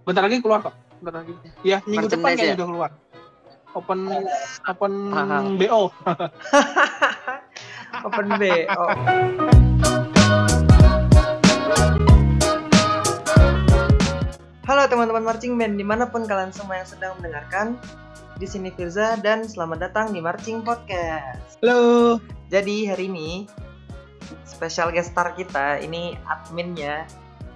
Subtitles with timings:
[0.00, 0.72] Bentar lagi keluar kok.
[1.04, 1.36] Bentar lagi.
[1.60, 2.56] Ya, minggu depan kayaknya ya?
[2.56, 2.90] udah keluar.
[3.76, 4.00] Open
[4.64, 5.44] open Paham.
[5.60, 5.82] BO.
[8.08, 8.64] Open B.
[8.72, 8.88] Oh.
[14.64, 17.76] Halo teman-teman marching band di mana pun kalian semua yang sedang mendengarkan.
[18.40, 21.60] Di sini Firza dan selamat datang di Marching Podcast.
[21.60, 22.16] Halo.
[22.48, 23.44] Jadi hari ini
[24.48, 27.04] special guest star kita ini adminnya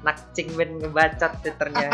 [0.04, 1.88] Nakcing Band ngebacot twitternya.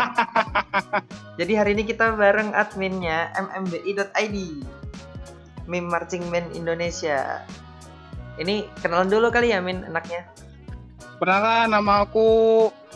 [1.39, 4.35] Jadi hari ini kita bareng adminnya mmbi.id
[5.65, 7.47] Meme Marching Band Indonesia.
[8.35, 10.27] Ini kenalan dulu kali ya Min enaknya.
[11.15, 12.27] Perkenalkan nama aku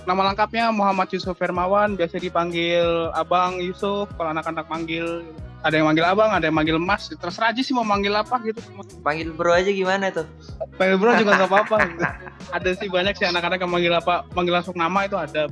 [0.03, 5.23] nama lengkapnya Muhammad Yusuf Hermawan, biasa dipanggil Abang Yusuf kalau anak-anak manggil
[5.65, 8.61] ada yang manggil abang, ada yang manggil mas, terserah aja sih mau manggil apa gitu.
[9.01, 10.29] Panggil bro aja gimana tuh?
[10.77, 11.75] Panggil bro juga nggak apa-apa.
[11.89, 12.03] gitu.
[12.55, 15.49] Ada sih banyak sih anak-anak yang manggil apa, manggil langsung nama itu ada.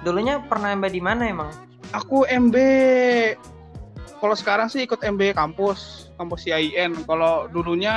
[0.00, 1.50] Dulunya pernah MB di mana emang?
[1.90, 2.54] Aku MB
[4.20, 6.92] kalau sekarang sih ikut MB kampus, kampus CIN.
[7.02, 7.92] Kalau dulunya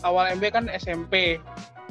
[0.00, 1.40] awal MB kan SMP.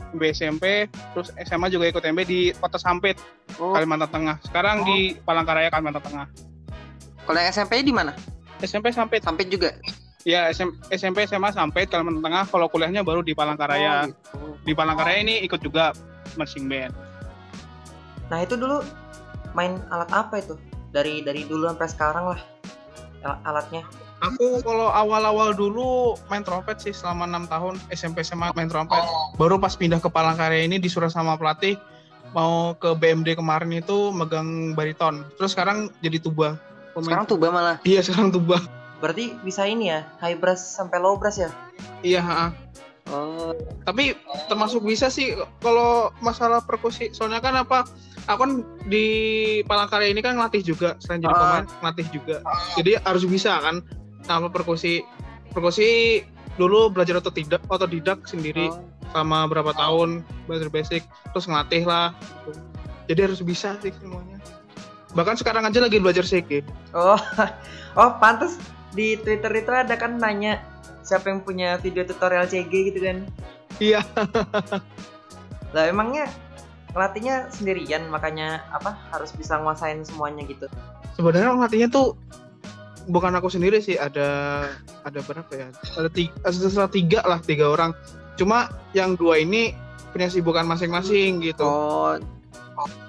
[0.09, 3.19] MB SMP, terus SMA juga ikut MB di Kota Sampit,
[3.61, 4.38] Oh, Kalimantan Tengah.
[4.41, 4.85] Sekarang Oh.
[4.88, 6.27] di Palangkaraya, Kalimantan Tengah.
[7.30, 8.17] Kalau yang SMP di mana?
[8.58, 9.22] SMP Sampit.
[9.22, 9.77] Sampai juga.
[10.25, 12.49] Ya, SM SMP SMA Sampit, Kalimantan Tengah.
[12.49, 14.09] Kalau kuliahnya baru di Palangkaraya.
[14.33, 14.66] Oh, gitu.
[14.66, 15.94] Di Palangkaraya ini ikut juga
[16.41, 16.89] marching band.
[18.33, 18.81] Nah itu dulu
[19.53, 20.57] main alat apa itu?
[20.89, 22.41] Dari dari dulu sampai sekarang lah
[23.22, 23.85] al- alatnya.
[24.25, 29.05] Aku kalau awal-awal dulu main trompet sih selama enam tahun SMP SMA main trompet.
[29.38, 31.77] Baru pas pindah ke Palangkaraya ini disuruh sama pelatih
[32.33, 35.25] mau ke BMD kemarin itu megang bariton.
[35.38, 36.57] Terus sekarang jadi tuba.
[37.00, 37.78] Pemain- Sekarang tuba malah.
[37.81, 38.59] Iya sekarang tuba.
[39.00, 41.47] Berarti bisa ini ya, high brass sampai low brass ya?
[42.03, 42.19] Iya.
[42.19, 42.47] ha-ha.
[43.09, 43.56] Oh,
[43.88, 44.14] Tapi
[44.45, 45.33] termasuk bisa sih
[45.64, 47.09] kalau masalah perkusi.
[47.09, 47.88] Soalnya kan apa?
[48.28, 48.52] Aku kan
[48.86, 49.06] di
[49.66, 51.39] Palangkaraya ini kan ngelatih juga selain jadi Ah.
[51.39, 52.36] pemain ngelatih juga.
[52.75, 53.81] Jadi harus bisa kan.
[54.30, 55.02] Apa perkusi
[55.50, 56.22] perkusi
[56.56, 58.84] dulu belajar otodidak otodidak sendiri oh.
[59.09, 62.12] selama berapa tahun belajar basic terus ngelatih lah
[63.07, 64.38] jadi harus bisa sih semuanya
[65.19, 66.63] bahkan sekarang aja lagi belajar CG
[66.96, 67.19] Oh,
[68.00, 68.56] oh pantas
[68.96, 70.63] di Twitter itu ada kan nanya
[71.03, 73.28] siapa yang punya video tutorial CG gitu kan?
[73.84, 74.00] iya.
[75.75, 76.31] Lah emangnya
[76.96, 80.66] ngelatihnya sendirian makanya apa harus bisa nguasain semuanya gitu.
[81.13, 82.18] sebenarnya ngelatihnya tuh
[83.12, 84.66] bukan aku sendiri sih ada
[85.06, 85.68] ada berapa ya?
[86.00, 87.91] Ada tiga, ada tiga lah tiga orang.
[88.40, 89.75] Cuma yang dua ini
[90.09, 91.68] punya sibukan masing-masing gitu.
[91.68, 92.18] Oh,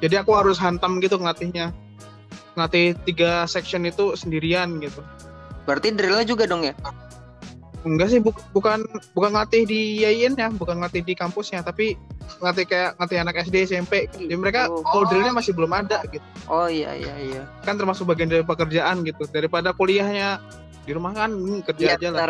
[0.02, 1.72] jadi aku harus hantam gitu ngelatihnya
[2.54, 5.00] ngelatih tiga section itu sendirian gitu
[5.64, 6.74] berarti drillnya juga dong ya?
[7.80, 8.84] Enggak sih, buk- bukan
[9.16, 11.96] bukan ngelatih di YIN ya, bukan ngelatih di kampusnya, tapi
[12.36, 14.04] ngelatih kayak ngelatih anak SD, SMP.
[14.12, 14.84] Jadi mereka Oh.
[14.84, 16.20] kalau drillnya masih belum ada gitu.
[16.44, 17.42] Oh iya iya iya.
[17.64, 19.24] Kan termasuk bagian dari pekerjaan gitu.
[19.26, 20.44] Daripada kuliahnya
[20.84, 22.20] di rumah kan hmm, kerja Iya, aja lah.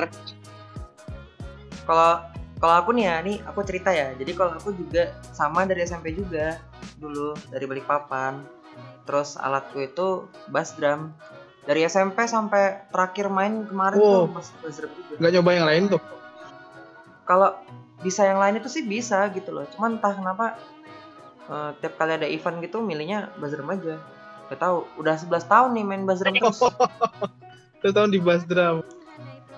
[1.82, 2.12] Kalau
[2.60, 4.12] kalau aku nih ya, nih aku cerita ya.
[4.14, 6.60] Jadi kalau aku juga sama dari SMP juga
[6.94, 8.59] dulu dari Balikpapan.
[9.10, 11.10] Terus alatku itu bass drum.
[11.66, 14.06] Dari SMP sampai terakhir main kemarin Wow.
[14.06, 15.18] tuh bass, bass drum juga.
[15.18, 16.02] Nggak nyoba yang lain tuh.
[17.26, 17.58] Kalau
[18.06, 19.66] bisa yang lain itu sih bisa gitu loh.
[19.74, 20.54] Cuman entah kenapa
[21.50, 23.98] eh, tiap kali ada event gitu milihnya bass drum aja.
[24.46, 26.62] Gak tahu, udah 11 tahun nih main bass drum terus.
[27.82, 28.86] Tahun di bass drum.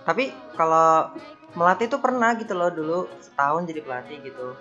[0.08, 1.12] Tapi kalau
[1.52, 4.56] melatih tuh pernah gitu loh dulu setahun jadi pelatih gitu.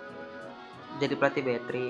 [1.00, 1.88] Jadi pelatih battery.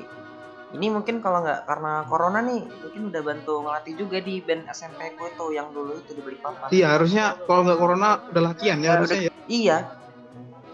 [0.72, 5.12] Ini mungkin kalau nggak karena corona nih, mungkin udah bantu ngelatih juga di band SMP
[5.20, 6.68] ku itu yang dulu itu di Balikpapan.
[6.72, 9.32] Iya, harusnya kalau nggak corona udah latihan ya harusnya ya.
[9.52, 9.76] Iya.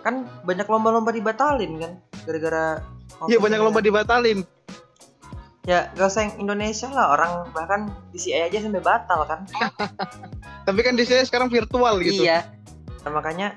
[0.07, 1.93] Kan banyak lomba-lomba dibatalin kan
[2.23, 2.79] gara-gara
[3.27, 4.47] Iya, banyak lomba dibatalin.
[5.67, 9.45] Ya, gak usah yang Indonesia lah, orang bahkan di CI aja sampai batal kan.
[10.67, 12.25] Tapi kan di sini sekarang virtual gitu.
[12.25, 12.47] Iya.
[13.05, 13.53] Nah, makanya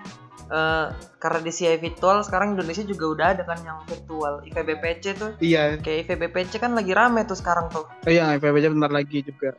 [0.52, 0.86] eh,
[1.18, 5.32] karena di CI virtual sekarang Indonesia juga udah ada kan yang virtual IVBPC tuh.
[5.40, 7.88] Iya, Kayak IVBPC kan lagi rame tuh sekarang tuh.
[8.04, 9.56] iya, FPBJ bentar lagi juga.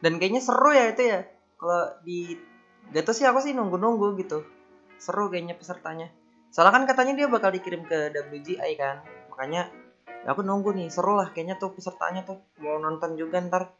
[0.00, 1.20] Dan kayaknya seru ya itu ya.
[1.60, 2.38] Kalau di
[2.94, 4.46] gak tau sih aku sih nunggu-nunggu gitu.
[4.96, 6.08] Seru kayaknya pesertanya.
[6.50, 9.04] Soalnya kan katanya dia bakal dikirim ke WGI kan.
[9.28, 9.68] Makanya
[10.24, 12.40] ya aku nunggu nih, seru lah kayaknya tuh pesertanya tuh.
[12.64, 13.76] Mau nonton juga ntar.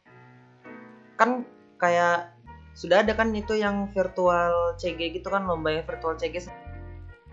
[1.17, 1.45] Kan
[1.81, 2.40] kayak
[2.73, 6.47] sudah ada kan itu yang virtual CG gitu kan lomba yang virtual CG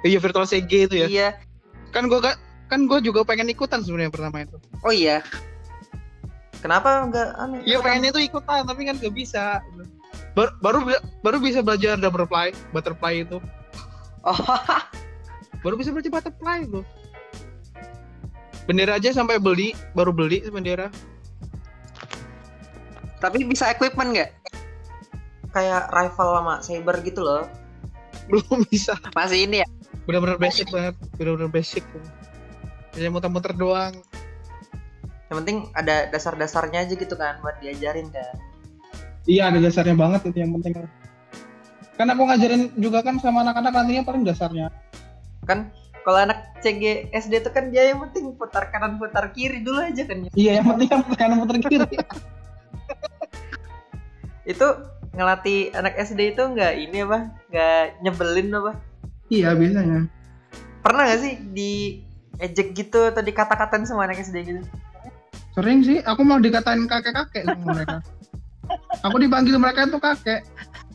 [0.01, 1.07] Iya, virtual CG itu ya.
[1.09, 1.29] iya
[1.91, 2.37] Kan gua kan
[2.69, 4.61] kan gue juga pengen ikutan sebenarnya pertama itu.
[4.85, 5.25] oh iya
[6.61, 9.65] kenapa enggak aneh Iya pengennya tuh ikutan tapi kan gak bisa.
[10.37, 10.79] Baru baru,
[11.23, 13.39] baru bisa belajar butterfly, butterfly itu.
[14.23, 14.39] oh
[15.65, 16.87] Baru bisa belajar butterfly loh.
[18.69, 20.93] Bendera aja sampai beli, baru beli bendera.
[23.19, 24.31] Tapi bisa equipment nggak?
[25.49, 27.49] Kayak rifle sama saber gitu loh.
[28.29, 29.69] belum bisa Masih ini ya?
[30.05, 31.85] benar-benar basic banget benar-benar basic
[32.93, 33.93] hanya muter-muter doang
[35.29, 38.37] Yang penting ada dasar-dasarnya aja gitu kan buat diajarin kan.
[39.25, 40.73] iya ada dasarnya banget itu yang penting
[41.95, 44.69] kan aku ngajarin juga kan sama anak-anak nantinya paling dasarnya
[45.45, 45.69] Kan
[46.01, 50.05] kalau anak CG SD itu kan dia yang penting putar kanan putar kiri dulu aja
[50.05, 50.25] kan.
[50.33, 51.85] iya yang penting kan kanan muter kiri
[54.45, 54.67] Itu
[55.19, 57.19] ngelatih anak SD itu nggak ini apa?
[57.51, 58.73] Nggak nyebelin apa?
[59.29, 60.09] iya biasanya
[60.81, 61.73] Pernah nggak sih di
[62.39, 64.63] ejek gitu atau dikata-katain sama anak SD gitu?
[65.59, 67.99] sering sih aku mau dikatain kakek-kakek sama mereka
[69.03, 70.47] aku dipanggil mereka itu kakek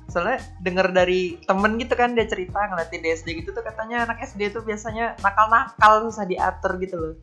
[0.07, 4.23] soalnya denger dari temen gitu kan dia cerita ngeliatin di SD gitu tuh katanya anak
[4.23, 7.13] SD tuh biasanya nakal-nakal susah diatur gitu loh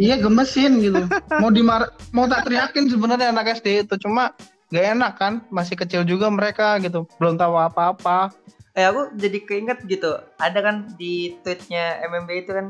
[0.00, 1.04] iya gemesin gitu
[1.36, 4.32] mau dimar mau tak teriakin sebenarnya anak SD itu cuma
[4.74, 5.34] gak enak kan?
[5.54, 7.06] Masih kecil juga mereka gitu.
[7.22, 8.34] Belum tahu apa-apa.
[8.74, 10.18] Eh aku jadi keinget gitu.
[10.42, 12.66] Ada kan di tweetnya MMB itu kan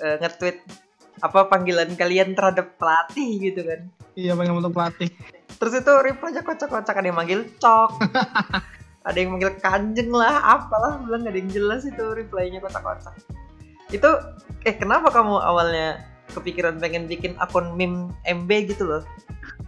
[0.00, 0.64] eh, nge-tweet
[1.20, 3.80] apa panggilan kalian terhadap pelatih gitu kan.
[4.16, 5.12] Iya pengen untuk pelatih.
[5.60, 6.96] Terus itu reply-nya kocak-kocak.
[6.96, 7.90] Ada yang manggil cok.
[9.08, 10.96] Ada yang manggil kanjeng lah apalah.
[11.04, 13.12] Bilang gak ada yang jelas itu reply-nya kocak-kocak.
[13.92, 14.10] Itu
[14.64, 16.00] eh kenapa kamu awalnya
[16.32, 19.04] kepikiran pengen bikin akun meme MB gitu loh?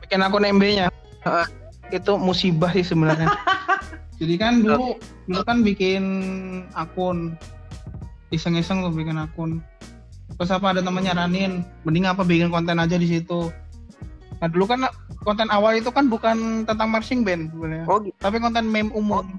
[0.00, 0.88] Bikin akun MB-nya
[1.92, 3.30] itu musibah sih sebenarnya.
[4.20, 4.96] Jadi kan dulu
[5.28, 6.04] dulu kan bikin
[6.72, 7.36] akun.
[8.32, 9.60] Iseng-iseng tuh bikin akun.
[10.36, 11.52] Terus apa ada temannya Ranin
[11.84, 13.52] mending apa bikin konten aja di situ.
[14.40, 14.88] Nah dulu kan
[15.24, 17.84] konten awal itu kan bukan tentang marching band sebenarnya.
[17.88, 19.36] Oh gitu tapi konten meme umum.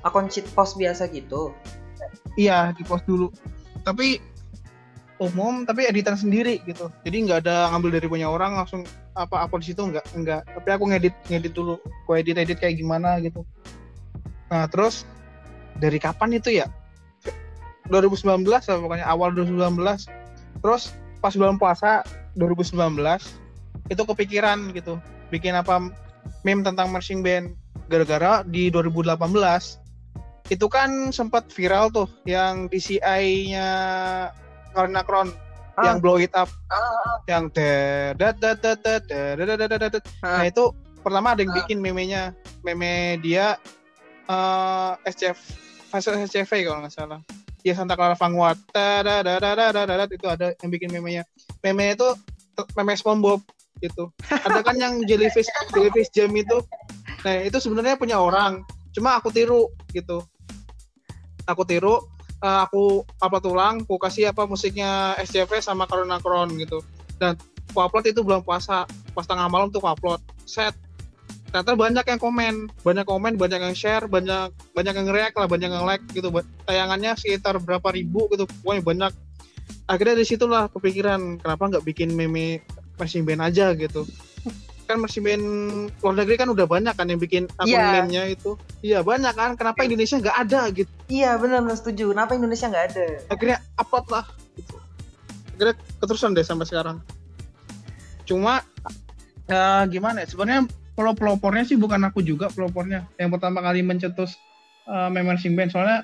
[0.00, 1.52] Akun cheat post biasa gitu?
[2.40, 3.28] Iya di post dulu.
[3.84, 4.20] Tapi
[5.20, 6.88] umum tapi editan sendiri gitu.
[7.04, 8.88] Jadi nggak ada ngambil dari punya orang langsung
[9.20, 10.42] apa upload situ nggak nggak.
[10.56, 13.44] Tapi aku ngedit ngedit dulu aku edit edit kayak gimana gitu.
[14.48, 15.04] Nah terus
[15.76, 16.66] dari kapan itu ya?
[17.90, 19.76] 2019 lah pokoknya awal 2019
[20.62, 22.06] terus pas bulan puasa
[22.38, 22.78] 2019
[23.90, 25.02] itu kepikiran gitu
[25.34, 25.90] bikin apa
[26.46, 27.52] meme tentang marching band.
[27.90, 29.18] Gara-gara di 2018
[30.50, 33.70] itu kan sempat viral tuh yang DCI-nya
[34.70, 35.34] Karena Kron
[35.78, 35.92] Ah.
[35.92, 36.50] yang blow it up
[37.30, 40.02] yang dedat dedat dedat dedat dedat dedat.
[40.22, 42.34] nah itu pertama ada yang bikin memenya
[42.66, 43.56] meme dia
[44.30, 45.38] eh SCF
[45.90, 47.20] fase SCV kalau nggak salah
[47.66, 48.58] ya Santa Clara Vanguard
[50.10, 51.22] itu ada yang bikin memenya
[51.62, 52.08] meme itu
[52.76, 53.40] meme SpongeBob
[53.80, 56.60] gitu ada kan yang jellyfish jellyfish jam itu
[57.24, 60.24] nah itu sebenarnya punya orang cuma aku tiru gitu
[61.48, 62.09] aku tiru
[62.40, 66.80] eh, aku apa tulang aku kasih apa musiknya SCV sama Corona Kron gitu.
[67.20, 67.36] Dan
[67.72, 70.20] aku upload itu bulan puasa pas tengah malam tuh aku upload.
[70.48, 70.74] Set.
[71.50, 72.54] Ternyata banyak yang komen.
[72.86, 76.32] Banyak komen banyak yang share banyak banyak yang react lah banyak yang like gitu.
[76.64, 79.12] Tayangannya sekitar berapa ribu gitu pokoknya banyak.
[79.86, 82.62] Akhirnya dari situlah kepikiran kenapa nggak bikin meme
[82.98, 84.04] marching band aja gitu
[84.90, 85.44] kan marching band
[86.02, 88.02] luar negeri kan udah banyak kan yang bikin akun Iya.
[88.02, 88.58] meme-nya itu.
[88.82, 89.50] Iya banyak kan.
[89.54, 90.90] Kenapa Indonesia nggak ada gitu?
[91.06, 92.10] Iya benar benar setuju.
[92.10, 93.06] Kenapa Indonesia nggak ada?
[93.30, 94.26] Akhirnya upload lah
[94.58, 94.74] gitu.
[95.54, 96.96] akhirnya keterusan deh sampai sekarang.
[98.26, 98.64] Cuma
[99.46, 100.26] ya gimana ya?
[100.26, 100.66] Sebenarnya
[100.98, 103.06] kalau pelopornya sih bukan aku juga pelopornya.
[103.14, 104.34] Yang pertama kali mencetus
[104.90, 105.70] uh, meme band.
[105.70, 106.02] Soalnya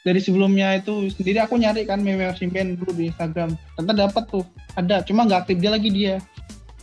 [0.00, 3.54] dari sebelumnya itu sendiri aku nyari kan meme band dulu di Instagram.
[3.78, 4.44] Ternyata dapat tuh.
[4.74, 6.16] Ada cuma nggak aktif dia lagi dia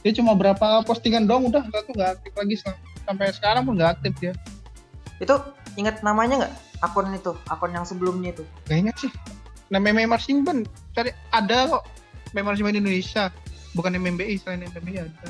[0.07, 2.55] dia cuma berapa postingan dong udah nggak tuh nggak aktif lagi
[3.03, 4.33] sampai sekarang pun nggak aktif dia
[5.19, 5.35] itu
[5.75, 9.11] ingat namanya nggak akun itu akun yang sebelumnya itu Gak ingat sih.
[9.67, 11.83] Nah, meme marching band cari ada kok
[12.31, 13.27] marching band Indonesia,
[13.75, 15.27] bukan MMBI selain MMBI ada.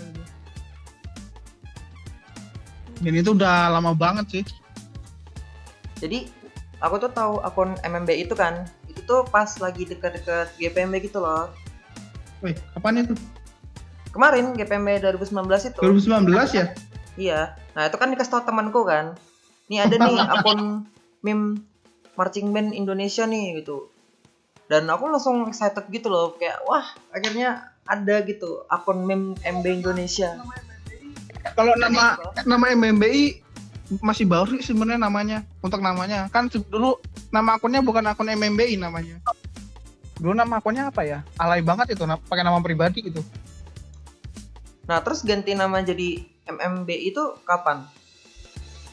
[3.01, 4.46] Dan itu udah lama banget sih.
[5.98, 6.29] jadi
[6.77, 11.50] aku tuh tahu akun MMB itu kan itu tuh pas lagi deket-deket GPMB gitu loh
[12.46, 13.17] Wih, kapan itu?
[14.12, 16.66] Kemarin GPMB 2019 itu 2019 ya?
[17.18, 17.42] iya
[17.74, 19.16] nah itu kan dikasih tau temanku kan
[19.68, 20.88] nih ada nih akun
[21.22, 21.62] meme
[22.18, 23.90] marching band Indonesia nih gitu
[24.68, 26.84] dan aku langsung excited gitu loh kayak wah
[27.16, 30.36] akhirnya ada gitu akun meme MB Indonesia
[31.56, 33.48] Kalau nama nama MMBI
[34.04, 35.38] masih baru sih sebenarnya namanya.
[35.64, 37.00] Untuk namanya kan dulu
[37.32, 39.24] nama akunnya bukan akun MMBI namanya.
[40.20, 41.24] Dulu nama akunnya apa ya?
[41.40, 43.24] Alay banget itu, pakai nama pribadi gitu.
[44.88, 47.84] Nah terus ganti nama jadi MMB itu kapan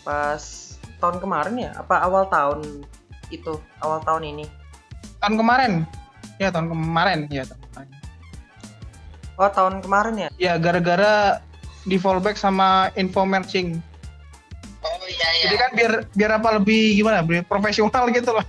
[0.03, 0.43] pas
[0.99, 2.83] tahun kemarin ya apa awal tahun
[3.31, 4.47] itu awal tahun ini
[5.25, 5.89] Tahun kemarin.
[6.37, 7.19] Ya, tahun kemarin.
[7.33, 7.93] Ya, tahun kemarin.
[9.35, 11.43] oh tahun kemarin ya ya gara-gara
[11.89, 13.81] di fallback sama info matching.
[14.85, 15.45] Oh iya iya.
[15.49, 17.25] Jadi kan biar biar apa lebih gimana?
[17.25, 18.45] Biar profesional gitu loh.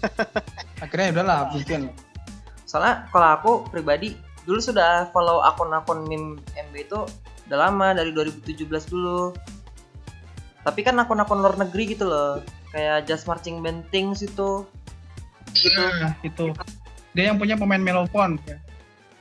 [0.82, 1.92] Akhirnya ya udahlah bikin.
[2.64, 4.16] Soalnya kalau aku pribadi
[4.48, 7.04] dulu sudah follow akun-akun meme MB itu
[7.52, 9.36] udah lama dari 2017 dulu.
[10.64, 12.40] Tapi kan akun-akun luar negeri gitu loh.
[12.72, 14.64] Kayak Just Marching Band Things itu.
[15.52, 15.76] Gitu.
[15.76, 16.56] Nah, itu.
[17.12, 18.40] Dia yang punya pemain melopon.
[18.48, 18.56] Ya.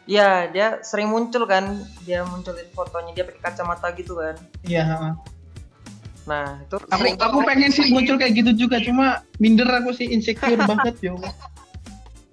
[0.07, 1.83] Iya, dia sering muncul kan.
[2.07, 4.35] Dia munculin fotonya dia pakai kacamata gitu kan.
[4.63, 5.15] Iya,
[6.27, 10.11] Nah, itu aku, sering aku pengen sih muncul kayak gitu juga, cuma minder aku sih
[10.11, 11.15] insecure banget ya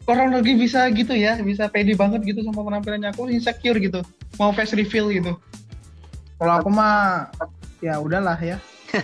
[0.05, 3.17] Orang lagi bisa gitu ya, bisa pede banget gitu sama penampilannya.
[3.17, 4.05] Aku insecure gitu,
[4.37, 5.33] mau face reveal gitu.
[6.37, 7.33] Kalau aku mah
[7.81, 8.61] ya udahlah ya.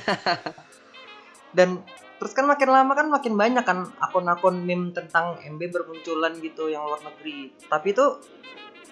[1.56, 1.80] dan
[2.20, 6.84] terus kan makin lama kan makin banyak kan akun-akun meme tentang MB bermunculan gitu yang
[6.84, 7.48] luar negeri.
[7.64, 8.06] Tapi itu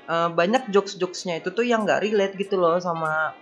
[0.09, 3.37] eh, banyak jokes-jokesnya itu tuh yang nggak relate gitu loh sama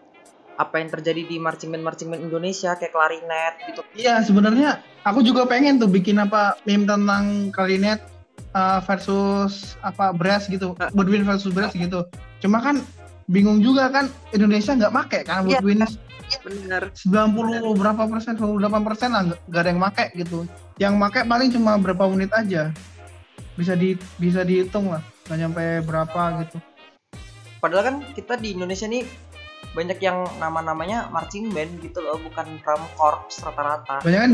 [0.56, 3.80] apa yang terjadi di marching band marching band Indonesia kayak klarinet gitu.
[3.94, 8.15] Iya, sebenarnya aku juga pengen tuh bikin apa meme tentang klarinet
[8.54, 12.06] uh, versus apa brass gitu, woodwind versus brass gitu.
[12.44, 12.84] Cuma kan
[13.26, 15.58] bingung juga kan Indonesia nggak make kan Iya.
[15.58, 15.82] woodwind
[16.42, 16.90] Bener.
[16.90, 20.42] 90 berapa persen, 98 persen lah nggak ada yang make gitu.
[20.78, 22.74] Yang make paling cuma berapa unit aja.
[23.54, 25.00] Bisa di bisa dihitung lah,
[25.30, 26.58] nggak nyampe berapa gitu.
[27.62, 29.06] Padahal kan kita di Indonesia nih
[29.72, 34.02] banyak yang nama-namanya marching band gitu loh, bukan drum corps rata-rata.
[34.04, 34.32] Banyak kan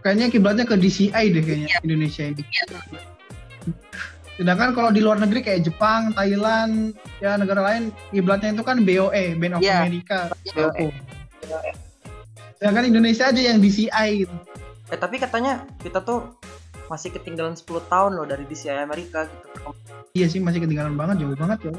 [0.00, 2.42] kayaknya kiblatnya ke DCI deh kayaknya Indonesia ini.
[4.38, 9.34] Sedangkan kalau di luar negeri kayak Jepang, Thailand, ya negara lain kiblatnya itu kan BOE,
[9.34, 9.82] Band of Iya.
[9.82, 10.30] America.
[10.54, 10.86] BOE.
[12.58, 14.34] Sedangkan Indonesia aja yang DCI gitu.
[14.88, 16.38] Eh tapi katanya kita tuh
[16.88, 19.74] masih ketinggalan 10 tahun loh dari DCI Amerika gitu.
[20.14, 21.72] Iya sih masih ketinggalan banget, jauh banget ya.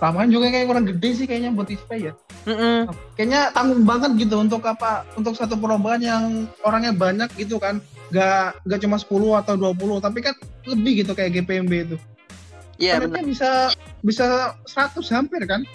[0.00, 2.12] Lapangan juga kayak kurang gede sih kayaknya buat display ya.
[2.48, 2.88] Mm-mm.
[3.20, 5.04] Kayaknya tanggung banget gitu untuk apa?
[5.12, 6.24] Untuk satu perlombaan yang
[6.64, 7.84] orangnya banyak gitu kan.
[8.08, 9.12] Gak, gak cuma 10
[9.44, 11.96] atau 20, tapi kan lebih gitu kayak GPMB itu.
[12.80, 13.28] Iya Targetnya benar.
[13.28, 13.50] bisa
[14.00, 14.24] bisa
[14.64, 15.68] 100 hampir kan?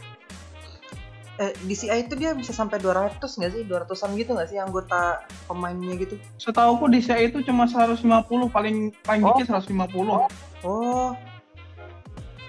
[1.36, 3.62] Eh DCI itu dia bisa sampai 200 nggak sih?
[3.68, 6.16] 200-an gitu nggak sih anggota pemainnya gitu?
[6.42, 8.02] Setahu aku di CI itu cuma 150
[8.50, 9.38] paling paling Oh.
[9.38, 10.26] dikit 150.
[10.66, 11.14] Oh.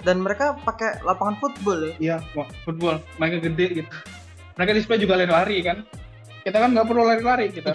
[0.07, 1.95] Dan mereka pakai lapangan football ya?
[1.99, 2.17] Iya,
[2.63, 3.03] football.
[3.19, 3.91] Mereka gede gitu.
[4.55, 5.83] Mereka display juga lari-lari kan.
[6.47, 7.75] Kita kan nggak perlu lari-lari kita.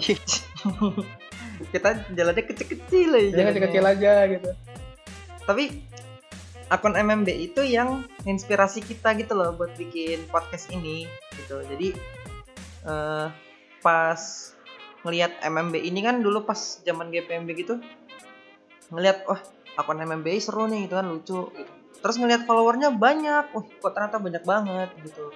[1.76, 3.20] kita jalannya kecil-kecil aja.
[3.20, 3.52] Jangan jalannya.
[3.52, 4.50] kecil-kecil aja gitu.
[5.44, 5.64] Tapi
[6.72, 11.04] akun MMB itu yang inspirasi kita gitu loh buat bikin podcast ini
[11.36, 11.60] gitu.
[11.68, 11.92] Jadi
[12.88, 13.26] eh
[13.84, 14.20] pas
[15.04, 17.76] ngelihat MMB ini kan dulu pas zaman GPMB gitu
[18.88, 19.42] ngelihat wah
[19.76, 21.81] akun MMB seru nih gitu kan lucu gitu.
[22.02, 25.30] Terus ngelihat followernya banyak, wah kok ternyata banyak banget gitu.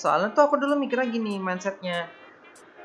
[0.00, 2.08] Soalnya tuh aku dulu mikirnya gini mindsetnya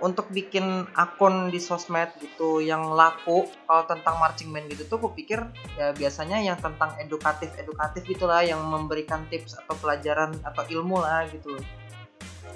[0.01, 5.13] untuk bikin akun di sosmed gitu yang laku kalau tentang marching band gitu tuh aku
[5.13, 5.45] pikir
[5.77, 11.29] ya biasanya yang tentang edukatif edukatif gitulah yang memberikan tips atau pelajaran atau ilmu lah
[11.29, 11.53] gitu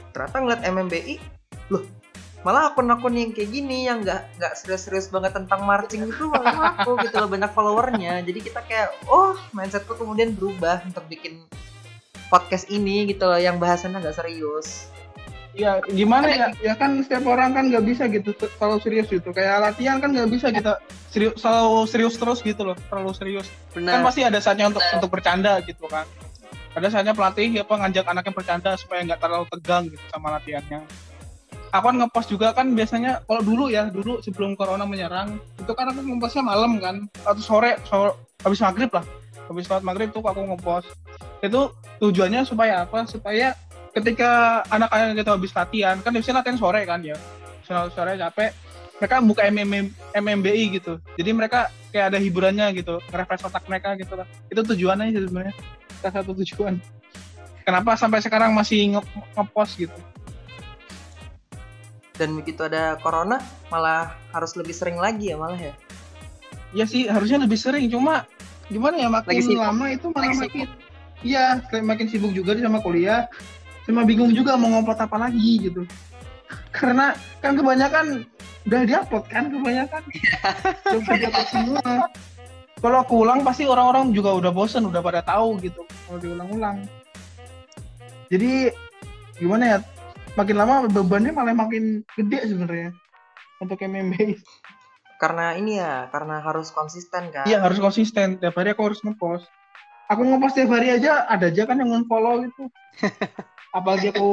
[0.09, 1.15] ternyata ngeliat MMBI
[1.69, 1.85] loh
[2.45, 6.93] malah akun-akun yang kayak gini yang nggak nggak serius-serius banget tentang marching itu malah laku
[7.01, 11.41] gitu loh banyak followernya jadi kita kayak oh mindsetku kemudian berubah untuk bikin
[12.29, 14.93] podcast ini gitu loh yang bahasannya nggak serius
[15.55, 16.47] Ya gimana ya?
[16.59, 19.31] Ya kan setiap orang kan nggak bisa gitu t- kalau serius gitu.
[19.31, 22.75] Kayak latihan kan nggak bisa kita serius selalu serius terus gitu loh.
[22.91, 23.47] Terlalu serius.
[23.71, 26.03] Kan pasti ada saatnya untuk untuk bercanda gitu kan.
[26.75, 30.83] Ada saatnya pelatih apa ngajak anaknya bercanda supaya nggak terlalu tegang gitu sama latihannya.
[31.75, 35.91] Aku kan ngepost juga kan biasanya kalau dulu ya dulu sebelum corona menyerang itu kan
[35.91, 38.15] aku ngepostnya malam kan atau sore sore
[38.47, 39.03] habis maghrib lah.
[39.51, 40.87] Habis sholat maghrib tuh aku ngepost.
[41.43, 43.03] Itu tujuannya supaya apa?
[43.03, 43.51] Supaya
[43.91, 47.19] ketika anak-anak kita habis latihan kan biasanya latihan sore kan ya
[47.67, 48.55] sore sore capek
[48.95, 51.03] mereka buka MM, MMBI gitu.
[51.19, 54.23] Jadi mereka kayak ada hiburannya gitu nge-refresh otak mereka gitu lah.
[54.47, 55.51] Itu tujuannya sebenarnya.
[55.99, 56.79] Salah satu tujuan.
[57.67, 60.14] Kenapa sampai sekarang masih nge- ngepost gitu
[62.15, 65.73] dan begitu ada corona malah harus lebih sering lagi ya malah ya?
[66.75, 67.87] Ya sih harusnya lebih sering.
[67.91, 68.27] Cuma
[68.67, 69.63] gimana ya makin Lagi sibuk.
[69.63, 70.67] lama itu malah Lagi makin
[71.23, 73.27] iya kayak makin sibuk juga sama kuliah.
[73.85, 75.83] Cuma bingung juga mau ngupload apa lagi gitu.
[76.73, 78.25] Karena kan kebanyakan
[78.65, 80.01] udah diupload kan kebanyakan.
[80.97, 82.09] Udah diupload semua.
[82.81, 85.85] Kalau aku ulang pasti orang-orang juga udah bosen udah pada tahu gitu.
[86.05, 86.85] Kalau diulang-ulang.
[88.29, 88.73] Jadi
[89.37, 89.77] gimana ya
[90.35, 92.91] makin lama bebannya malah makin gede sebenarnya
[93.63, 94.39] untuk MMB
[95.15, 98.35] karena ini ya karena harus konsisten kan Iya harus konsisten.
[98.35, 99.47] Tiap hari aku harus ngepost.
[100.11, 102.67] Aku ngepost tiap hari aja ada aja kan yang unfollow gitu.
[103.75, 104.27] apalagi aku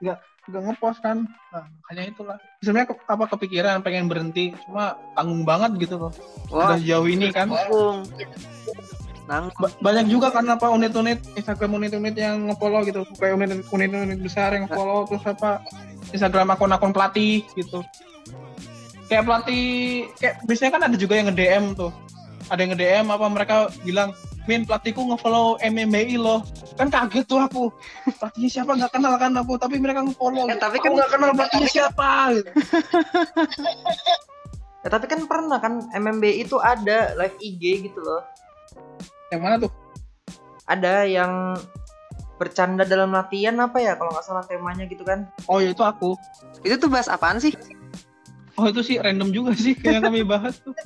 [0.00, 0.18] nggak
[0.48, 5.76] nggak ngepost kan nah, makanya itulah sebenarnya ke, apa kepikiran pengen berhenti cuma tanggung banget
[5.86, 6.12] gitu loh
[6.48, 8.08] Wah, udah sejauh ini kan nanggung.
[9.28, 9.54] Nanggung.
[9.54, 13.06] Ba- banyak juga kan apa unit-unit Instagram unit-unit yang ngefollow gitu.
[13.16, 15.62] Kayak unit unit-unit besar yang follow terus apa
[16.10, 17.82] Instagram akun-akun pelatih gitu.
[19.06, 19.64] Kayak pelatih
[20.18, 21.92] kayak biasanya kan ada juga yang nge-DM tuh.
[22.50, 24.10] Ada yang nge-DM apa mereka bilang
[24.42, 26.42] Min pelatihku nge-follow MMBI loh.
[26.74, 27.70] Kan kaget tuh aku.
[28.18, 28.74] Pelatihnya siapa?
[28.74, 29.54] Nggak kenal kan aku.
[29.54, 30.50] Tapi mereka nge-follow.
[30.50, 32.10] Eh, tapi kan- nggak kenal pelatihnya siapa.
[32.34, 32.50] Gitu
[34.82, 38.26] Ya, tapi kan pernah kan MMB itu ada live IG gitu loh.
[39.32, 39.72] Yang mana tuh
[40.62, 41.56] Ada yang
[42.36, 45.30] bercanda dalam latihan apa ya kalau nggak salah temanya gitu kan.
[45.46, 46.18] oh ya itu aku
[46.60, 47.54] Itu tuh bahas apaan sih?
[48.54, 50.76] oh itu sih random juga sih kayak yang kami bahas tuh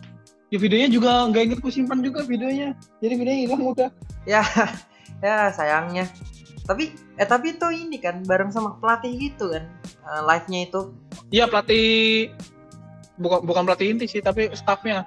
[0.46, 3.90] ya videonya juga nggak inget ku simpan juga videonya jadi videonya hilang udah
[4.22, 4.42] Ya,
[5.22, 6.06] ya sayangnya.
[6.66, 9.70] Tapi eh tapi itu ini kan bareng sama pelatih gitu kan.
[10.02, 10.80] eh, live-nya itu.
[11.30, 11.86] Iya pelatih
[13.14, 15.06] bukan bukan pelatih inti sih tapi staffnya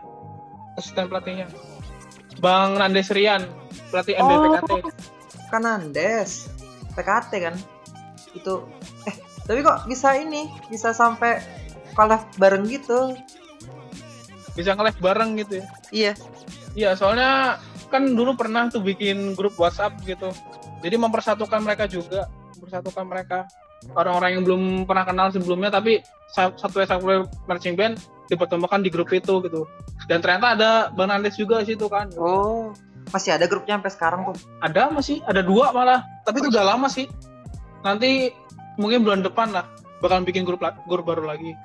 [0.76, 1.52] asisten pelatihnya
[2.40, 3.44] Bang Nandes Rian
[3.90, 4.26] pelatih Oh.
[4.26, 4.72] MBPKT
[5.50, 6.46] Kan Andes.
[6.94, 7.56] PKT kan.
[8.32, 8.66] Itu
[9.04, 10.46] eh tapi kok bisa ini?
[10.68, 11.42] Bisa sampai
[11.92, 13.18] collab bareng gitu.
[14.52, 16.14] bisa nge-live bareng gitu ya Iya.
[16.76, 17.56] iya soalnya
[17.88, 20.36] kan dulu pernah tuh bikin grup WhatsApp gitu
[20.80, 23.48] jadi mempersatukan mereka juga mempersatukan mereka
[23.96, 27.98] orang-orang yang belum pernah kenal sebelumnya tapi sa- satu satu marching band
[28.30, 29.66] dipertemukan di grup itu gitu
[30.06, 32.74] dan ternyata ada Bang Nandes juga di situ kan Oh,
[33.10, 34.38] masih ada grupnya sampai sekarang tuh.
[34.62, 36.06] Ada masih, ada dua malah.
[36.26, 37.10] Tapi itu udah lama sih.
[37.82, 38.30] Nanti
[38.78, 39.66] mungkin bulan depan lah
[40.00, 41.58] bakal bikin grup grup baru lagi.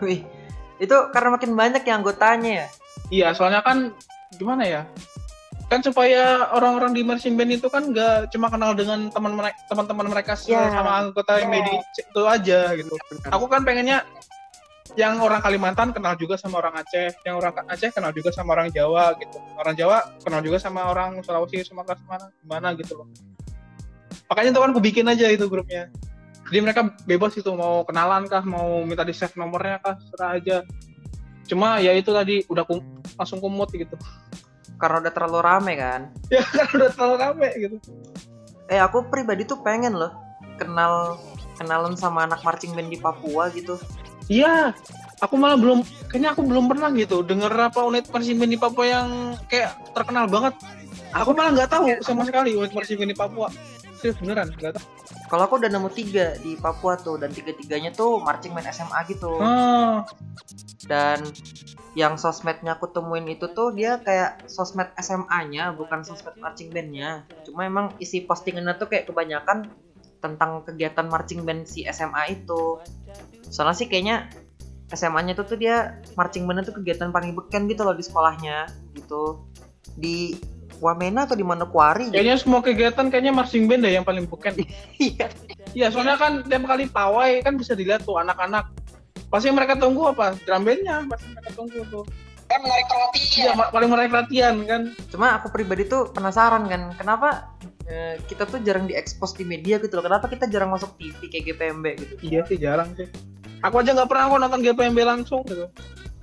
[0.00, 0.22] Wih,
[0.78, 2.66] itu karena makin banyak yang anggotanya ya.
[3.10, 3.92] Iya, soalnya kan
[4.38, 4.82] gimana ya?
[5.74, 10.06] Kan supaya orang-orang di marching band itu kan nggak cuma kenal dengan teman mereka, teman-teman
[10.06, 10.70] mereka Ya.
[10.70, 12.94] sama anggota yang di itu aja gitu.
[13.34, 14.06] Aku kan pengennya
[14.94, 18.70] yang orang Kalimantan kenal juga sama orang Aceh, yang orang Aceh kenal juga sama orang
[18.70, 19.34] Jawa gitu.
[19.58, 23.10] Orang Jawa kenal juga sama orang Sulawesi, Sumatera mana, gimana gitu loh.
[24.30, 25.90] Makanya itu kan aku bikin aja itu grupnya.
[26.54, 30.62] Jadi mereka bebas itu mau kenalan kah, mau minta di save nomornya kah, serah aja.
[31.50, 33.98] Cuma ya itu tadi udah kum- langsung kumut gitu.
[34.76, 36.00] Karena udah terlalu rame kan.
[36.34, 37.76] ya kan udah terlalu rame gitu.
[38.68, 40.12] Eh, aku pribadi tuh pengen loh
[40.56, 41.18] kenal
[41.58, 43.78] kenalan sama anak marching band di Papua gitu.
[44.26, 44.72] Iya,
[45.20, 48.84] aku malah belum, kayaknya aku belum pernah gitu denger apa unit marching band di Papua
[48.86, 49.08] yang
[49.46, 50.54] kayak terkenal banget.
[51.14, 53.48] Aku malah nggak tahu sama sekali unit marching band di Papua.
[54.00, 54.86] Serius beneran nggak tahu.
[55.34, 59.34] Kalau aku udah nemu tiga di Papua tuh dan tiga-tiganya tuh marching band SMA gitu.
[59.34, 60.06] Oh,
[60.86, 61.26] Dan
[61.98, 67.26] yang sosmednya aku temuin itu tuh dia kayak sosmed SMA-nya bukan sosmed marching band-nya.
[67.42, 69.74] Cuma emang isi postingannya tuh kayak kebanyakan
[70.22, 72.78] tentang kegiatan marching band si SMA itu.
[73.50, 74.30] Soalnya sih kayaknya
[74.94, 79.50] SMA-nya tuh tuh dia marching band tuh kegiatan paling beken gitu loh di sekolahnya gitu.
[79.98, 80.38] Di
[80.84, 82.20] Wamena atau di Manokwari gitu.
[82.20, 84.52] kayaknya semua kegiatan kayaknya marching band deh yang paling bukan.
[85.00, 85.32] Iya.
[85.74, 88.68] Iya, soalnya kan tiap kali pawai kan bisa dilihat tuh anak-anak.
[89.32, 90.36] Pasti mereka tunggu apa?
[90.44, 92.04] Drum bandnya pasti mereka tunggu tuh.
[92.44, 94.82] kan menarik perhatian Iya, paling menarik perhatian kan.
[95.08, 97.56] Cuma aku pribadi tuh penasaran kan, kenapa
[97.88, 100.04] eh, kita tuh jarang diekspos di media gitu loh.
[100.04, 102.14] Kenapa kita jarang masuk TV kayak GPMB gitu.
[102.20, 103.08] Iya sih jarang sih.
[103.64, 105.66] Aku aja nggak pernah kok nonton GPMB langsung gitu.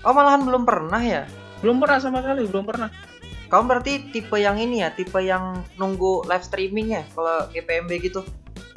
[0.05, 1.25] Oh malahan belum pernah ya?
[1.65, 2.89] Belum pernah sama sekali, belum pernah.
[3.51, 8.23] Kamu berarti tipe yang ini ya, tipe yang nunggu live streaming ya kalau GPMB gitu.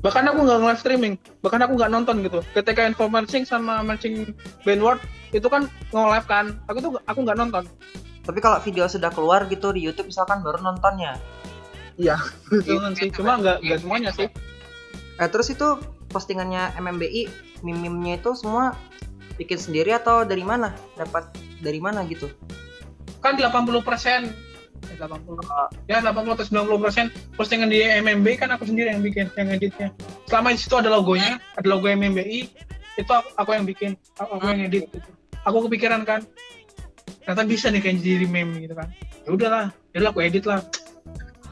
[0.03, 2.43] Bahkan aku nggak nge-live streaming, bahkan aku nggak nonton gitu.
[2.53, 4.35] Ketika info marching sama marching
[4.67, 7.65] band world itu kan nge-live kan, aku tuh aku nggak nonton.
[8.27, 11.23] Tapi kalau video sudah keluar gitu di YouTube misalkan baru nontonnya.
[11.95, 14.27] Gitu kan sih, cuma nggak nggak semuanya sih.
[15.23, 15.79] Eh terus itu
[16.11, 17.31] postingannya MMBI,
[17.63, 18.75] meme-nya itu semua
[19.39, 20.75] bikin sendiri atau dari mana?
[20.99, 21.31] Dapat
[21.63, 22.27] dari mana gitu?
[23.23, 23.87] Kan 80
[24.85, 29.33] persen, 80 ya 80 atau 90 persen postingan di MMB kan aku sendiri yang bikin,
[29.35, 29.89] yang editnya.
[30.29, 32.41] Selama di situ ada logonya, ada logo MMBI,
[33.01, 34.85] itu aku, aku yang bikin, aku, aku yang edit.
[34.93, 35.11] Gitu.
[35.45, 36.21] Aku kepikiran kan,
[37.25, 38.89] ternyata bisa nih kayak jadi meme gitu kan.
[39.25, 40.61] Ya udahlah, ya udah aku edit lah.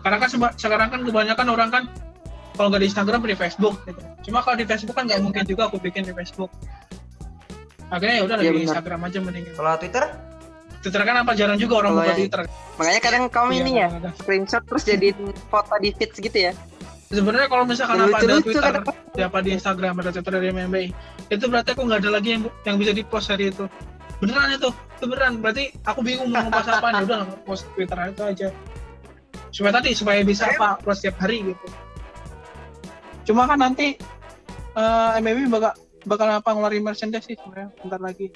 [0.02, 1.84] Karena kan sekarang kan kebanyakan orang kan
[2.56, 4.00] kalau nggak di Instagram di Facebook gitu.
[4.28, 6.52] Cuma kalau di Facebook kan nggak mungkin juga aku bikin di Facebook.
[7.92, 8.64] Akhirnya ya udah Iya, di.
[8.64, 9.44] Instagram aja mending.
[9.52, 10.04] Kalau Twitter?
[10.82, 12.42] Twitter kan apa jarang juga orang buka Twitter.
[12.74, 14.14] makanya kadang kamu Iya, ini ya kadang-kadang.
[14.18, 16.52] screenshot terus jadiin foto di feeds gitu ya
[17.12, 18.72] Sebenarnya kalau misalkan apa ada Twitter,
[19.12, 20.88] siapa di Instagram, ada Twitter dari MMBI,
[21.28, 23.68] itu berarti aku nggak ada lagi yang yang bisa di post hari itu.
[24.16, 25.36] Beneran itu, itu beneran.
[25.36, 28.48] Berarti aku bingung mau post apa, ya udah post Twitter itu aja.
[29.52, 31.66] Supaya tadi, supaya bisa apa, post setiap hari gitu.
[33.28, 33.92] Cuma kan nanti
[34.72, 35.72] eh MMB bakal
[36.08, 38.32] bakal apa ngeluarin merchandise sih sebenarnya bentar lagi.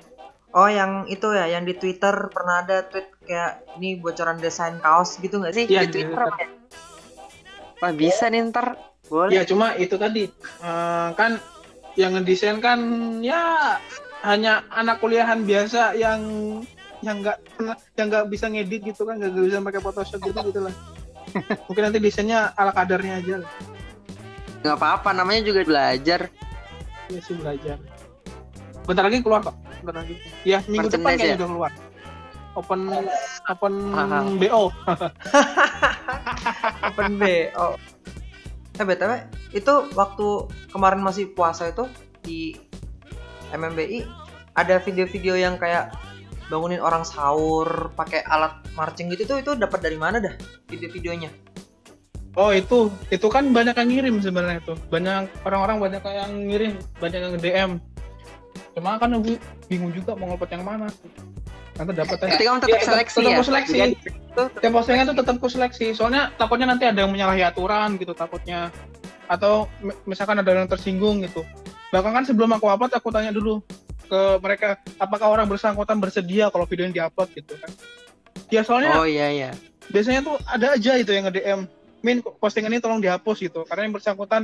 [0.54, 5.18] Oh yang itu ya, yang di Twitter pernah ada tweet kayak ini bocoran desain kaos
[5.18, 5.64] gitu nggak sih?
[5.66, 6.48] Iya, di Twitter ya?
[7.82, 8.78] Wah bisa nih ntar.
[9.06, 9.36] Boleh.
[9.36, 10.26] Ya cuma itu tadi
[10.62, 11.38] eh, kan
[11.96, 12.78] yang ngedesain kan
[13.22, 13.76] ya
[14.24, 16.20] hanya anak kuliahan biasa yang
[17.04, 17.38] yang nggak
[17.94, 20.74] yang nggak bisa ngedit gitu kan nggak bisa pakai Photoshop gitu gitu lah.
[21.68, 23.50] Mungkin nanti desainnya ala kadarnya aja lah.
[24.64, 26.32] Nggak apa-apa, namanya juga belajar.
[27.12, 27.76] Ya sih belajar.
[28.88, 29.54] Bentar lagi keluar kok.
[29.86, 30.18] Bentar lagi.
[30.42, 31.38] Ya minggu depan kayaknya ya?
[31.38, 31.72] udah keluar.
[32.58, 32.80] Open
[33.54, 34.18] open Haha.
[34.34, 34.62] BO.
[36.90, 37.22] Open B.
[37.54, 37.78] Oh.
[38.76, 39.12] Eh btw
[39.54, 40.26] itu waktu
[40.74, 41.86] kemarin masih puasa itu
[42.26, 42.58] di
[43.54, 44.02] MMBI
[44.58, 45.94] ada video-video yang kayak
[46.50, 50.34] bangunin orang sahur pakai alat marching gitu tuh itu dapat dari mana dah
[50.66, 51.30] video-videonya?
[52.36, 54.76] Oh itu, itu kan banyak yang ngirim sebenarnya itu.
[54.92, 57.70] Banyak orang-orang banyak yang ngirim, banyak yang DM.
[58.76, 59.40] Cuma kan aku
[59.72, 60.92] bingung juga mau ngelompok yang mana.
[61.80, 62.28] Nanti dapat aja.
[62.28, 63.44] Berarti kamu tetap Iya, seleksi tetap ya?
[63.44, 63.76] seleksi.
[63.76, 63.94] Jadi,
[64.36, 65.86] Tiap postingan itu tetap ku seleksi.
[65.96, 68.68] Soalnya takutnya nanti ada yang menyalahi aturan gitu takutnya.
[69.32, 69.72] Atau
[70.04, 71.40] misalkan ada yang tersinggung gitu.
[71.88, 73.64] Bahkan kan sebelum aku upload aku tanya dulu
[74.06, 77.72] ke mereka apakah orang bersangkutan bersedia kalau video ini diupload gitu kan.
[78.52, 79.50] Ya soalnya Oh iya iya.
[79.90, 81.60] biasanya tuh ada aja itu yang nge-DM
[82.02, 84.42] min postingan ini tolong dihapus gitu karena yang bersangkutan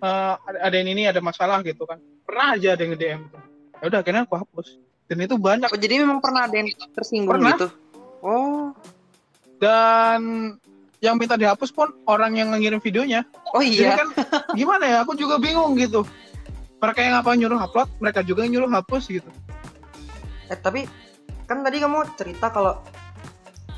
[0.00, 3.38] ada ada yang ini ada masalah gitu kan pernah aja ada yang nge-DM gitu.
[3.78, 4.66] Ya udah akhirnya aku hapus
[5.08, 7.56] dan itu banyak Oh jadi memang pernah ada yang tersinggung Pernah.
[7.56, 7.68] gitu?
[8.20, 8.74] Oh.
[9.58, 10.20] dan
[10.98, 13.22] yang minta dihapus pun orang yang ngirim videonya
[13.54, 13.98] Oh jadi iya.
[13.98, 14.08] kan
[14.58, 16.02] gimana ya aku juga bingung gitu
[16.78, 19.30] mereka yang apa nyuruh upload mereka juga yang nyuruh hapus gitu
[20.48, 20.88] Eh tapi
[21.44, 22.80] kan tadi kamu cerita kalau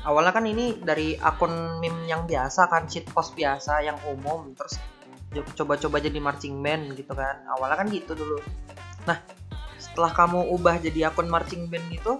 [0.01, 4.81] awalnya kan ini dari akun meme yang biasa kan cheat post biasa yang umum terus
[5.55, 8.41] coba-coba jadi marching band gitu kan awalnya kan gitu dulu
[9.05, 9.17] nah
[9.91, 12.15] setelah kamu ubah jadi akun marching band itu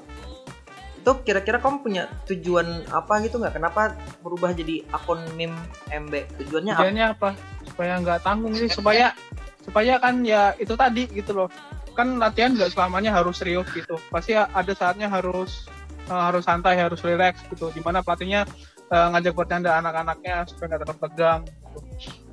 [1.01, 3.57] itu kira-kira kamu punya tujuan apa gitu nggak?
[3.57, 5.57] Kenapa berubah jadi akun meme
[5.89, 6.81] MB tujuannya apa?
[6.85, 7.29] Tujuannya apa?
[7.65, 9.17] Supaya nggak tanggung sih supaya
[9.65, 11.49] supaya kan ya itu tadi gitu loh.
[11.97, 13.97] Kan latihan nggak selamanya harus serius gitu.
[14.13, 15.65] Pasti ada saatnya harus
[16.05, 17.73] eh, harus santai harus relax gitu.
[17.73, 18.45] Di mana pelatihnya
[18.93, 21.79] eh, ngajak bercanda anak-anaknya supaya nggak terlalu tegang gitu.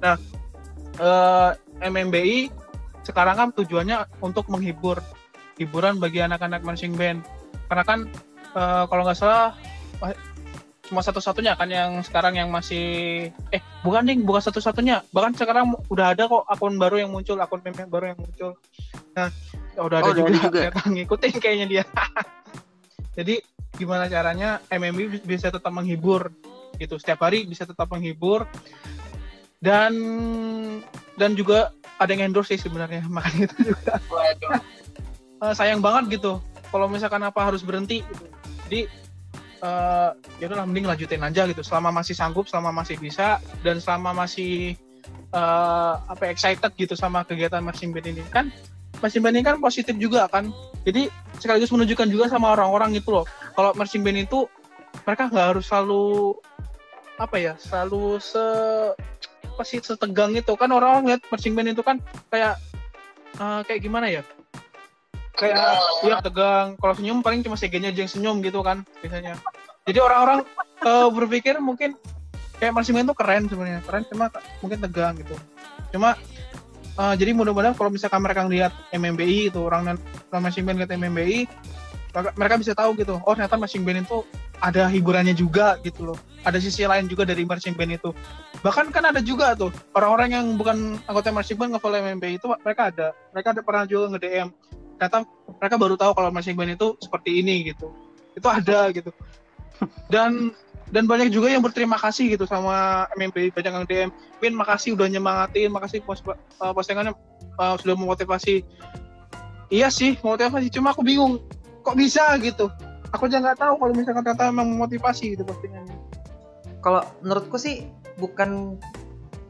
[0.02, 0.14] nah
[1.00, 1.50] eh,
[1.88, 2.52] MMBI
[3.06, 5.00] sekarang kan tujuannya untuk menghibur
[5.58, 7.20] hiburan bagi anak-anak marching band.
[7.66, 7.98] Karena kan
[8.54, 9.52] eh, kalau nggak salah
[9.98, 10.16] ma-
[10.88, 15.04] cuma satu-satunya kan yang sekarang yang masih eh bukan ding bukan satu-satunya.
[15.12, 18.56] Bahkan sekarang udah ada kok akun baru yang muncul akun meme baru yang muncul.
[19.12, 19.28] Nah
[19.76, 20.48] ya udah ada Oh, juga, juga.
[20.70, 21.84] ternyata ngikutin kayaknya dia.
[23.18, 23.42] Jadi
[23.76, 26.32] gimana caranya MMB bisa tetap menghibur
[26.78, 26.96] gitu.
[26.96, 28.48] Setiap hari bisa tetap menghibur.
[29.58, 29.92] Dan
[31.18, 33.98] dan juga ada yang endorse sih sebenarnya makanya itu juga
[35.42, 36.42] eh, sayang banget gitu.
[36.68, 38.24] Kalau misalkan apa harus berhenti gitu.
[38.68, 38.80] jadi
[39.58, 41.62] eh ya udahlah mending lanjutin aja gitu.
[41.64, 44.78] Selama masih sanggup selama masih bisa dan selama masih
[45.34, 48.22] eh apa excited gitu sama kegiatan marching band ini.
[48.30, 48.54] Kan
[49.02, 50.52] marching band ini kan positif juga kan.
[50.86, 51.10] Jadi
[51.42, 53.26] sekaligus menunjukkan juga sama orang-orang itu loh.
[53.56, 54.46] Kalau marching band itu
[55.02, 56.36] mereka nggak harus selalu
[57.18, 58.44] apa ya selalu se
[59.58, 60.54] apa sih setegang itu.
[60.54, 61.98] Kan orang-orang lihat marching band itu kan
[62.30, 62.54] kayak
[63.42, 64.22] eh, kayak gimana ya
[65.38, 66.74] kayak ya tegang.
[66.76, 69.38] Kalau senyum paling cuma segenya aja yang senyum gitu kan biasanya.
[69.86, 70.44] Jadi orang-orang
[70.82, 71.94] eh, berpikir mungkin
[72.58, 73.80] kayak marching band itu keren sebenarnya.
[73.86, 74.26] Keren cuma
[74.60, 75.34] mungkin tegang gitu.
[75.94, 76.18] Cuma
[76.98, 79.96] eh, jadi mudah-mudahan kalau misalkan mereka lihat MMBI itu orang
[80.28, 81.46] orang marching band lihat MMBI
[82.18, 84.24] mereka bisa tahu gitu oh ternyata marching band itu
[84.58, 86.18] ada hiburannya juga gitu loh.
[86.42, 88.10] Ada sisi lain juga dari marching band itu.
[88.66, 92.90] Bahkan kan ada juga tuh orang-orang yang bukan anggota marching band nge-follow MMBI itu mereka
[92.90, 93.14] ada.
[93.30, 94.50] Mereka ada pernah juga nge-DM
[94.98, 95.24] ternyata
[95.62, 97.94] mereka baru tahu kalau marching band itu seperti ini gitu.
[98.34, 99.14] Itu ada gitu.
[100.10, 100.50] Dan
[100.88, 105.06] dan banyak juga yang berterima kasih gitu sama MMBI banyak yang DM Min makasih udah
[105.06, 107.12] nyemangatin makasih pos uh, postingannya
[107.60, 108.64] uh, sudah memotivasi.
[109.68, 110.72] Iya sih memotivasi.
[110.72, 111.44] Cuma aku bingung
[111.84, 112.72] kok bisa gitu?
[113.12, 115.96] Aku aja nggak tahu kalau misalkan ternyata emang memotivasi gitu postingannya.
[116.80, 117.84] Kalau menurutku sih
[118.16, 118.80] bukan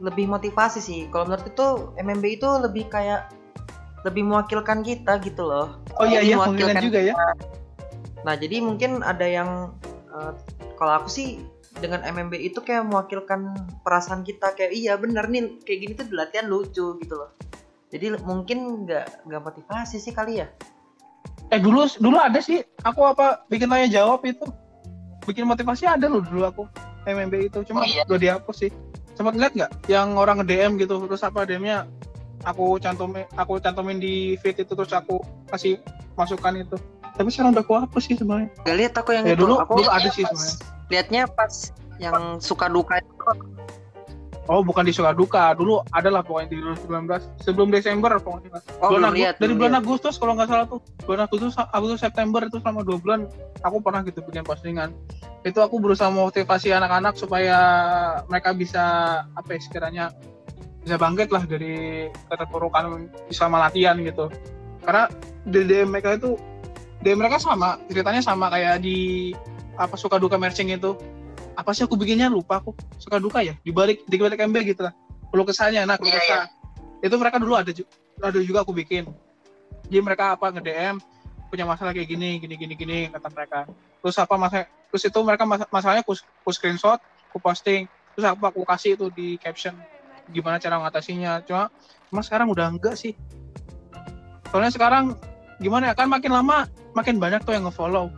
[0.03, 1.07] lebih motivasi sih.
[1.11, 1.67] Kalau menurut itu
[1.99, 3.31] MMB itu lebih kayak
[4.07, 5.79] lebih mewakilkan kita gitu loh.
[5.99, 7.13] Oh iya iya mewakilkan juga ya.
[8.19, 9.71] nah jadi mungkin ada yang
[10.11, 10.31] eh,
[10.75, 11.39] kalau aku sih
[11.79, 13.55] dengan MMB itu kayak mewakilkan
[13.87, 17.31] perasaan kita kayak iya bener nih kayak gini tuh latihan lucu gitu loh.
[17.89, 20.47] Jadi mungkin nggak nggak motivasi sih kali ya.
[21.49, 22.61] Eh dulu dulu ada sih.
[22.85, 24.45] Aku apa bikin tanya jawab itu.
[25.25, 26.63] Bikin motivasi ada loh dulu aku
[27.07, 27.59] MMB itu.
[27.65, 28.05] Cuma Oh, iya.
[28.05, 28.71] udah dihapus sih.
[29.17, 31.87] Sempat lihat nggak yang orang nge DM gitu terus apa DM-nya
[32.41, 35.79] aku cantumin aku cantumin di feed itu terus aku kasih
[36.13, 36.75] masukan itu
[37.13, 39.43] tapi sekarang udah aku hapus sih sebenarnya Gak lihat aku yang ya itu.
[39.43, 40.55] dulu aku dulu ada sih sebenarnya
[40.89, 41.53] liatnya pas
[41.97, 43.11] yang suka duka itu.
[44.47, 49.11] oh bukan di suka duka dulu adalah pokoknya di 2019 sebelum Desember pokoknya Oh, bulan
[49.11, 49.37] lihat.
[49.37, 49.83] dari bulan lihat.
[49.83, 54.01] Agustus kalau nggak salah tuh bulan Agustus Agustus September itu selama dua bulan aku pernah
[54.01, 54.89] gitu bikin postingan
[55.41, 57.57] itu aku berusaha motivasi anak-anak supaya
[58.25, 58.83] mereka bisa
[59.29, 60.05] apa ya sekiranya
[60.89, 64.25] bisa bangkit lah dari keterpurukan selama latihan gitu.
[64.81, 65.05] Karena
[65.45, 66.33] di DM mereka itu
[67.05, 69.29] DM mereka sama ceritanya sama kayak di
[69.77, 70.97] apa suka duka matching itu.
[71.53, 72.25] Apa sih aku bikinnya?
[72.25, 72.73] Lupa aku.
[72.97, 73.53] Suka duka ya?
[73.61, 74.97] Dibalik di balik MB gitu lah.
[75.29, 76.45] Perlu kesannya nah Iya, kesah.
[77.05, 77.69] itu mereka dulu ada
[78.25, 79.05] ada juga aku bikin.
[79.93, 80.95] Jadi mereka apa nge DM
[81.53, 83.69] punya masalah kayak gini gini gini gini kata mereka.
[84.01, 86.97] Terus apa masalah terus itu mereka mas- masalahnya aku, aku screenshot
[87.29, 87.85] aku posting.
[88.17, 89.77] Terus aku aku kasih itu di caption
[90.29, 91.73] gimana cara mengatasinya cuma
[92.09, 93.13] cuma sekarang udah enggak sih.
[94.49, 95.13] Soalnya sekarang
[95.61, 96.65] gimana ya kan makin lama
[96.97, 98.09] makin banyak tuh yang ngefollow.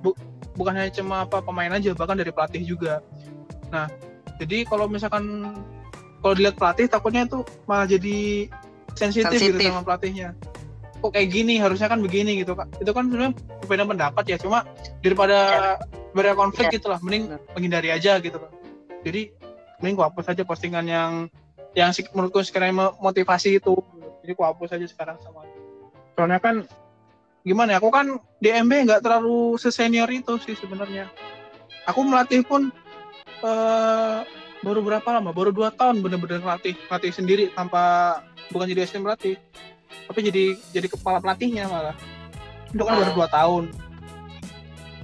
[0.00, 0.16] Bu-
[0.56, 3.04] bukan hanya cuma apa pemain aja bahkan dari pelatih juga.
[3.68, 3.88] Nah
[4.40, 5.56] jadi kalau misalkan
[6.20, 8.48] kalau dilihat pelatih takutnya itu malah jadi
[8.96, 10.36] sensitif, gitu sama pelatihnya.
[11.00, 12.68] Kok kayak gini harusnya kan begini gitu kak.
[12.80, 13.32] Itu kan sebenarnya
[13.64, 14.66] berbeda pendapat ya cuma
[15.00, 15.38] daripada
[16.10, 16.74] berbeda konflik Iya.
[16.76, 18.50] gitu lah mending menghindari aja gitu kan
[19.06, 19.30] jadi
[19.80, 21.12] mending gua hapus aja postingan yang
[21.74, 23.74] yang menurutku sekiranya motivasi itu.
[24.20, 25.42] Jadi gua hapus aja sekarang sama
[26.20, 26.68] soalnya kan
[27.48, 31.08] gimana ya aku kan di MB nggak terlalu sesenior itu sih sebenarnya.
[31.88, 32.68] Aku melatih pun
[33.40, 34.18] eh,
[34.60, 35.32] baru berapa lama?
[35.32, 38.20] Baru dua tahun bener-bener latih latih sendiri tanpa
[38.52, 39.40] bukan jadi asisten pelatih
[40.10, 40.44] tapi jadi
[40.76, 41.96] jadi kepala pelatihnya malah.
[42.68, 43.72] Itu kan baru dua tahun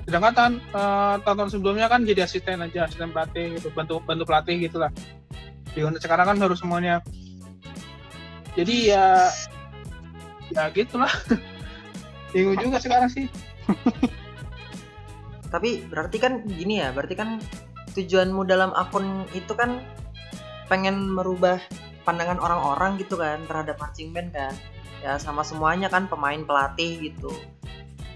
[0.06, 4.54] sedangkan tahun eh, tahun-tahun sebelumnya kan jadi asisten aja asisten pelatih gitu bantu bantu pelatih
[4.62, 4.90] gitulah
[5.74, 7.02] di Honda sekarang kan harus semuanya
[8.54, 9.06] jadi ya
[10.54, 11.10] ya gitulah
[12.32, 13.26] bingung juga sekarang sih
[15.50, 17.40] Tapi berarti kan gini ya, berarti kan
[17.96, 19.80] tujuanmu dalam akun itu kan
[20.66, 21.62] pengen merubah
[22.04, 24.54] pandangan orang-orang gitu kan terhadap marching band kan.
[25.00, 27.30] Ya sama semuanya kan pemain pelatih gitu.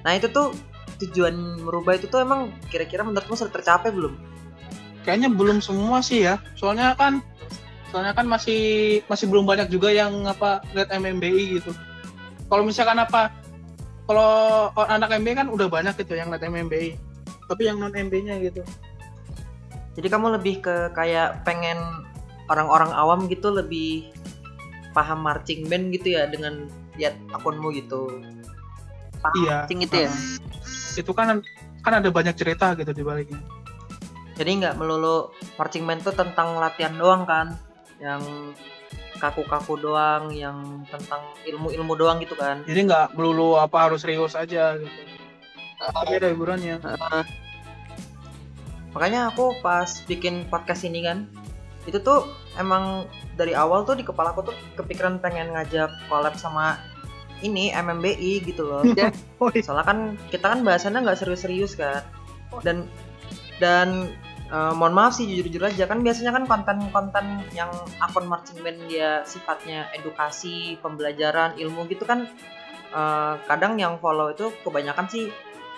[0.02, 0.52] Nah itu tuh
[1.00, 4.14] tujuan merubah itu tuh emang kira-kira menurutmu sudah tercapai belum?
[5.04, 7.24] kayaknya belum semua sih ya soalnya kan
[7.90, 8.60] soalnya kan masih
[9.10, 11.72] masih belum banyak juga yang apa lihat MMBI gitu
[12.46, 13.32] kalau misalkan apa
[14.04, 16.94] kalau anak MBI kan udah banyak gitu yang lihat MMBI
[17.50, 18.62] tapi yang non MB nya gitu
[19.98, 21.76] Jadi kamu lebih ke kayak pengen
[22.46, 24.14] orang-orang awam gitu lebih
[24.94, 28.06] paham marching band gitu ya dengan lihat akunmu gitu.
[29.42, 30.10] iya Cing itu ya.
[30.98, 31.42] Itu kan
[31.80, 33.40] kan ada banyak cerita gitu di baliknya.
[34.40, 37.60] Jadi nggak melulu marching band tuh tentang latihan doang kan,
[38.00, 38.22] yang
[39.20, 42.64] kaku-kaku doang, yang tentang ilmu-ilmu doang gitu kan.
[42.64, 45.00] jadi nggak melulu apa harus serius aja gitu.
[45.76, 46.80] Tapi ada hiburannya.
[48.96, 51.28] Makanya aku pas bikin podcast ini kan,
[51.84, 52.26] itu tuh
[52.56, 56.80] emang dari awal tuh di kepala aku tuh kepikiran pengen ngajak collab sama
[57.42, 58.82] ini MMBI gitu loh.
[59.42, 59.62] oh, iya.
[59.64, 59.98] Soalnya kan
[60.28, 62.04] kita kan bahasannya nggak serius-serius kan.
[62.64, 62.88] Dan
[63.60, 64.12] dan
[64.48, 69.22] eh, mohon maaf sih jujur-jujur aja kan biasanya kan konten-konten yang akun marching band dia
[69.28, 72.26] sifatnya edukasi, pembelajaran, ilmu gitu kan
[72.92, 75.28] eh, kadang yang follow itu kebanyakan sih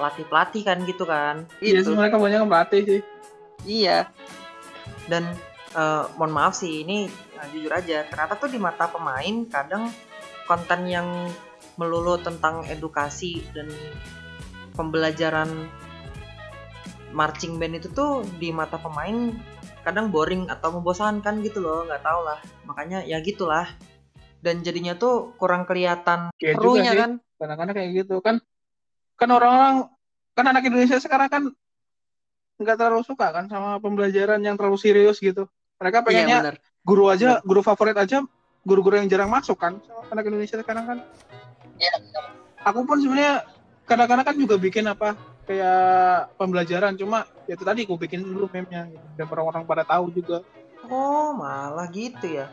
[0.01, 1.45] pelatih-pelatih kan gitu kan.
[1.61, 1.93] iya Itu.
[1.93, 3.01] sih mereka banyak yang pelatih sih
[3.67, 4.11] Iya.
[5.07, 5.35] Dan
[5.75, 9.91] eh, mohon maaf sih ini eh, jujur aja ternyata tuh di mata pemain kadang
[10.47, 11.09] konten yang
[11.83, 13.67] melulu tentang edukasi dan
[14.79, 15.51] pembelajaran
[17.13, 19.35] marching band itu tuh di mata pemain
[19.83, 22.39] kadang boring atau membosankan gitu loh nggak tau lah.
[22.71, 23.67] Makanya ya gitulah.
[24.43, 27.11] Dan jadinya tuh kurang kelihatan Serunya sih kan.
[27.39, 28.19] kadang-kadang kayak gitu.
[28.23, 28.39] Kan
[29.19, 29.91] kan orang-orang
[30.39, 31.43] kan anak Indonesia sekarang kan
[32.63, 35.51] nggak terlalu suka kan sama pembelajaran yang terlalu serius gitu.
[35.83, 36.57] Mereka Iya pengennya benar.
[36.87, 38.23] guru aja guru favorit aja
[38.63, 39.83] guru-guru yang jarang masuk kan
[40.15, 40.99] anak Indonesia sekarang kan
[42.63, 43.43] Aku pun sebenarnya
[43.87, 48.87] kadang-kadang kan juga bikin apa kayak pembelajaran cuma ya itu tadi aku bikin dulu meme-nya
[48.89, 49.07] gitu.
[49.19, 50.47] biar orang-orang pada tahu juga
[50.87, 52.47] oh malah gitu ya